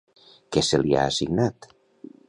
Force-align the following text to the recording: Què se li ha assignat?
Què 0.55 0.63
se 0.69 0.79
li 0.85 0.97
ha 0.97 1.05
assignat? 1.11 1.73